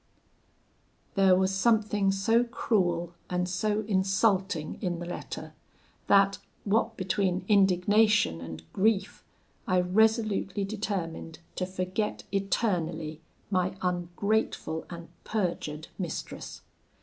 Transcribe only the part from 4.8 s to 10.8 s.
in the letter, that, what between indignation and grief, I resolutely